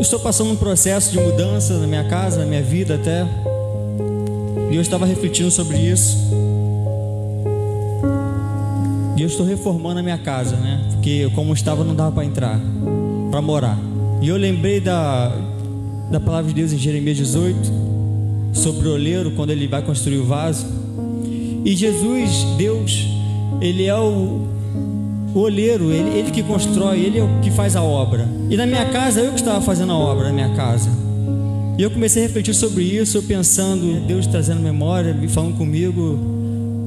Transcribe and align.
Eu 0.00 0.02
estou 0.02 0.18
passando 0.18 0.50
um 0.50 0.56
processo 0.56 1.12
de 1.12 1.20
mudança 1.20 1.76
na 1.76 1.86
minha 1.86 2.04
casa, 2.04 2.40
na 2.40 2.46
minha 2.46 2.62
vida 2.62 2.94
até. 2.94 3.22
E 4.70 4.74
eu 4.74 4.80
estava 4.80 5.04
refletindo 5.04 5.50
sobre 5.50 5.76
isso. 5.76 6.16
E 9.14 9.20
eu 9.20 9.26
estou 9.26 9.44
reformando 9.44 10.00
a 10.00 10.02
minha 10.02 10.16
casa, 10.16 10.56
né? 10.56 10.88
Porque 10.92 11.30
como 11.34 11.52
estava 11.52 11.84
não 11.84 11.94
dava 11.94 12.12
para 12.12 12.24
entrar, 12.24 12.58
para 13.30 13.42
morar. 13.42 13.78
E 14.22 14.28
eu 14.28 14.38
lembrei 14.38 14.80
da, 14.80 15.36
da 16.10 16.18
palavra 16.18 16.48
de 16.48 16.54
Deus 16.54 16.72
em 16.72 16.78
Jeremias 16.78 17.18
18, 17.18 17.58
sobre 18.54 18.88
o 18.88 18.94
oleiro, 18.94 19.32
quando 19.32 19.50
ele 19.50 19.68
vai 19.68 19.82
construir 19.82 20.16
o 20.16 20.24
vaso. 20.24 20.66
E 21.62 21.76
Jesus, 21.76 22.46
Deus, 22.56 23.06
Ele 23.60 23.84
é 23.84 23.94
o, 23.94 24.48
o 25.34 25.40
oleiro, 25.40 25.90
ele, 25.92 26.18
ele 26.18 26.30
que 26.30 26.42
constrói, 26.42 27.00
Ele 27.00 27.18
é 27.18 27.22
o 27.22 27.40
que 27.40 27.50
faz 27.50 27.76
a 27.76 27.82
obra. 27.82 28.28
E 28.48 28.56
na 28.56 28.66
minha 28.66 28.84
casa, 28.86 29.20
eu 29.20 29.30
que 29.30 29.38
estava 29.38 29.60
fazendo 29.60 29.92
a 29.92 29.96
obra 29.96 30.24
na 30.24 30.32
minha 30.32 30.54
casa. 30.54 30.90
E 31.78 31.82
eu 31.82 31.90
comecei 31.90 32.22
a 32.22 32.26
refletir 32.26 32.54
sobre 32.54 32.82
isso, 32.82 33.16
eu 33.16 33.22
pensando, 33.22 34.06
Deus 34.06 34.26
trazendo 34.26 34.60
memória, 34.60 35.16
falando 35.28 35.56
comigo, 35.56 36.18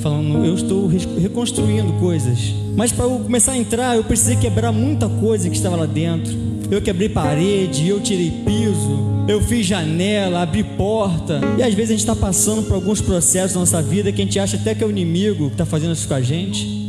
falando, 0.00 0.44
eu 0.44 0.54
estou 0.54 0.88
reconstruindo 1.20 1.92
coisas. 1.94 2.54
Mas 2.76 2.92
para 2.92 3.04
eu 3.04 3.18
começar 3.18 3.52
a 3.52 3.58
entrar, 3.58 3.96
eu 3.96 4.04
precisei 4.04 4.36
quebrar 4.36 4.72
muita 4.72 5.08
coisa 5.08 5.50
que 5.50 5.56
estava 5.56 5.76
lá 5.76 5.86
dentro. 5.86 6.32
Eu 6.70 6.80
quebrei 6.80 7.08
parede, 7.08 7.88
eu 7.88 8.00
tirei 8.00 8.30
piso, 8.46 9.24
eu 9.26 9.42
fiz 9.42 9.66
janela, 9.66 10.42
abri 10.42 10.62
porta. 10.62 11.40
E 11.58 11.62
às 11.62 11.74
vezes 11.74 11.90
a 11.90 11.94
gente 11.94 12.00
está 12.00 12.16
passando 12.16 12.62
por 12.62 12.74
alguns 12.74 13.00
processos 13.00 13.54
na 13.54 13.60
nossa 13.60 13.82
vida 13.82 14.12
que 14.12 14.22
a 14.22 14.24
gente 14.24 14.38
acha 14.38 14.56
até 14.56 14.74
que 14.74 14.84
é 14.84 14.86
o 14.86 14.90
inimigo 14.90 15.48
que 15.48 15.54
está 15.54 15.66
fazendo 15.66 15.92
isso 15.92 16.06
com 16.06 16.14
a 16.14 16.20
gente, 16.20 16.87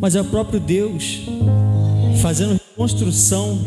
mas 0.00 0.16
é 0.16 0.20
o 0.20 0.24
próprio 0.24 0.58
Deus 0.58 1.20
fazendo 2.22 2.52
reconstrução. 2.52 3.58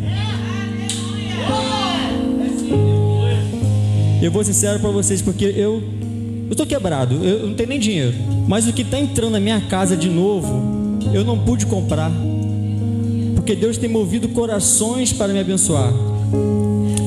Eu 4.22 4.32
vou 4.32 4.44
sincero 4.44 4.80
para 4.80 4.90
vocês, 4.90 5.22
porque 5.22 5.46
eu 5.46 5.84
estou 6.50 6.66
quebrado, 6.66 7.24
eu 7.24 7.48
não 7.48 7.54
tenho 7.54 7.70
nem 7.70 7.80
dinheiro. 7.80 8.16
Mas 8.48 8.68
o 8.68 8.74
que 8.74 8.82
está 8.82 9.00
entrando 9.00 9.34
na 9.34 9.40
minha 9.40 9.62
casa 9.62 9.96
de 9.96 10.10
novo, 10.10 11.00
eu 11.14 11.24
não 11.24 11.38
pude 11.38 11.66
comprar. 11.66 12.12
Porque 13.36 13.56
Deus 13.56 13.78
tem 13.78 13.90
movido 13.90 14.30
corações 14.30 15.12
para 15.14 15.34
me 15.34 15.40
abençoar. 15.40 15.92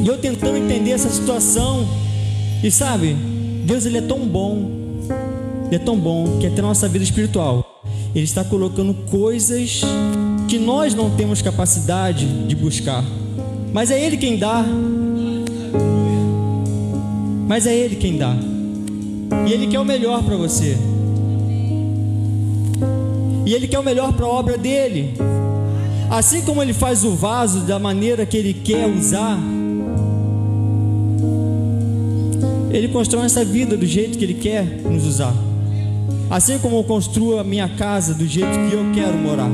E 0.04 0.06
eu 0.06 0.18
tentando 0.18 0.56
entender 0.56 0.90
essa 0.90 1.08
situação. 1.08 1.88
E 2.62 2.70
sabe, 2.70 3.16
Deus 3.64 3.86
ele 3.86 3.98
é 3.98 4.02
tão 4.02 4.20
bom. 4.20 4.70
Ele 5.66 5.76
é 5.76 5.78
tão 5.78 5.98
bom 5.98 6.38
que 6.38 6.46
até 6.46 6.62
na 6.62 6.68
nossa 6.68 6.86
vida 6.86 7.04
espiritual, 7.04 7.75
ele 8.16 8.24
está 8.24 8.42
colocando 8.42 8.94
coisas 9.10 9.82
que 10.48 10.58
nós 10.58 10.94
não 10.94 11.10
temos 11.10 11.42
capacidade 11.42 12.26
de 12.46 12.56
buscar. 12.56 13.04
Mas 13.72 13.90
é 13.90 14.00
ele 14.02 14.16
quem 14.16 14.38
dá. 14.38 14.64
Mas 17.46 17.66
é 17.66 17.76
ele 17.76 17.96
quem 17.96 18.16
dá. 18.16 18.34
E 19.46 19.52
ele 19.52 19.66
quer 19.66 19.78
o 19.80 19.84
melhor 19.84 20.22
para 20.22 20.36
você. 20.36 20.78
E 23.44 23.52
ele 23.52 23.68
quer 23.68 23.78
o 23.78 23.84
melhor 23.84 24.12
para 24.14 24.24
a 24.24 24.28
obra 24.28 24.56
dele. 24.56 25.14
Assim 26.10 26.40
como 26.40 26.62
ele 26.62 26.72
faz 26.72 27.04
o 27.04 27.10
vaso 27.10 27.60
da 27.60 27.78
maneira 27.78 28.24
que 28.24 28.36
ele 28.36 28.54
quer 28.54 28.88
usar, 28.88 29.38
Ele 32.76 32.88
constrói 32.88 33.24
essa 33.24 33.42
vida 33.42 33.74
do 33.76 33.86
jeito 33.86 34.18
que 34.18 34.24
Ele 34.24 34.34
quer 34.34 34.64
nos 34.84 35.06
usar. 35.06 35.34
Assim 36.30 36.58
como 36.58 36.76
eu 36.76 36.84
construo 36.84 37.38
a 37.38 37.44
minha 37.44 37.68
casa 37.68 38.14
do 38.14 38.26
jeito 38.26 38.50
que 38.68 38.74
eu 38.74 38.92
quero 38.94 39.16
morar. 39.16 39.50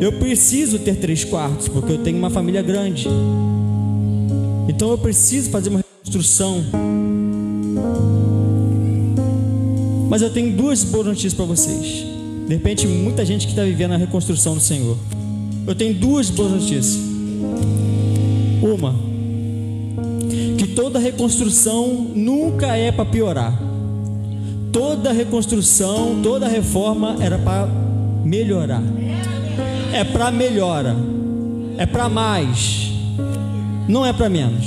Eu 0.00 0.12
preciso 0.12 0.78
ter 0.78 0.96
três 0.96 1.24
quartos, 1.24 1.68
porque 1.68 1.92
eu 1.92 1.98
tenho 1.98 2.18
uma 2.18 2.30
família 2.30 2.62
grande. 2.62 3.08
Então 4.68 4.90
eu 4.90 4.98
preciso 4.98 5.50
fazer 5.50 5.70
uma 5.70 5.78
reconstrução. 5.78 6.64
Mas 10.08 10.22
eu 10.22 10.30
tenho 10.30 10.56
duas 10.56 10.84
boas 10.84 11.06
notícias 11.06 11.34
para 11.34 11.44
vocês. 11.44 12.04
De 12.46 12.54
repente, 12.54 12.86
muita 12.86 13.24
gente 13.24 13.46
que 13.46 13.52
está 13.52 13.62
vivendo 13.62 13.92
a 13.92 13.96
reconstrução 13.96 14.54
do 14.54 14.60
Senhor. 14.60 14.96
Eu 15.66 15.74
tenho 15.74 15.94
duas 15.94 16.30
boas 16.30 16.52
notícias. 16.52 16.98
Uma, 18.62 18.94
toda 20.76 20.98
reconstrução 20.98 22.12
nunca 22.14 22.76
é 22.76 22.92
para 22.92 23.06
piorar. 23.06 23.65
Toda 24.76 25.10
reconstrução, 25.10 26.20
toda 26.22 26.46
reforma 26.46 27.16
era 27.20 27.38
para 27.38 27.66
melhorar. 28.22 28.82
É 29.90 30.04
para 30.04 30.30
melhora. 30.30 30.94
É 31.78 31.86
para 31.86 32.10
mais. 32.10 32.92
Não 33.88 34.04
é 34.04 34.12
para 34.12 34.28
menos. 34.28 34.66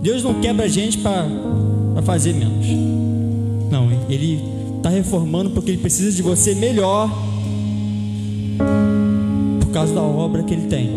Deus 0.00 0.22
não 0.22 0.34
quebra 0.34 0.66
a 0.66 0.68
gente 0.68 0.98
para 0.98 1.26
fazer 2.04 2.32
menos. 2.32 2.64
Não, 3.68 3.90
Ele 4.08 4.40
está 4.76 4.88
reformando 4.88 5.50
porque 5.50 5.72
Ele 5.72 5.78
precisa 5.78 6.12
de 6.12 6.22
você 6.22 6.54
melhor 6.54 7.10
por 9.60 9.72
causa 9.72 9.92
da 9.92 10.02
obra 10.02 10.44
que 10.44 10.54
Ele 10.54 10.68
tem. 10.68 10.92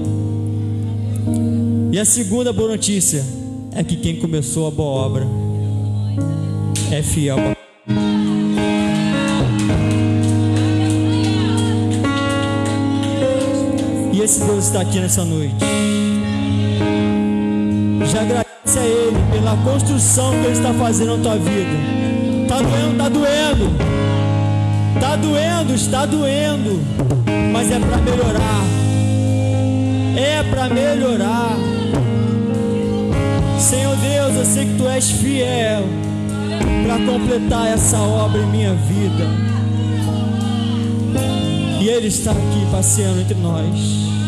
E 1.92 2.00
a 2.00 2.06
segunda 2.06 2.54
boa 2.54 2.70
notícia 2.70 3.26
é 3.72 3.84
que 3.84 3.96
quem 3.96 4.18
começou 4.18 4.68
a 4.68 4.70
boa 4.70 5.08
obra 5.08 5.28
é 6.92 7.02
fiel. 7.02 7.63
E 14.14 14.22
esse 14.22 14.44
Deus 14.44 14.68
está 14.68 14.82
aqui 14.82 15.00
nessa 15.00 15.26
noite. 15.26 15.56
Já 18.06 18.22
agradece 18.22 18.78
a 18.78 18.86
Ele 18.86 19.18
pela 19.32 19.58
construção 19.64 20.30
que 20.34 20.46
Ele 20.46 20.52
está 20.52 20.72
fazendo 20.72 21.18
na 21.18 21.24
tua 21.24 21.36
vida. 21.38 22.44
Está 22.44 22.62
doendo, 22.62 22.92
está 22.92 23.10
doendo. 23.10 23.94
Está 24.94 25.16
doendo, 25.16 25.74
está 25.74 26.06
doendo. 26.06 26.80
Mas 27.52 27.72
é 27.72 27.80
para 27.80 27.98
melhorar. 27.98 28.64
É 30.16 30.44
para 30.44 30.70
melhorar. 30.70 31.58
Senhor 33.60 33.96
Deus, 33.96 34.36
eu 34.36 34.46
sei 34.46 34.66
que 34.68 34.76
tu 34.76 34.88
és 34.88 35.10
fiel 35.10 35.86
para 36.86 37.00
completar 37.04 37.68
essa 37.68 37.98
obra 37.98 38.40
em 38.40 38.46
minha 38.46 38.76
vida. 38.76 39.54
E 41.84 41.90
Ele 41.90 42.08
está 42.08 42.32
aqui 42.32 42.66
passeando 42.72 43.20
entre 43.20 43.36
nós. 43.36 44.23